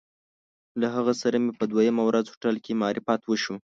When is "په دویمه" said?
1.59-2.03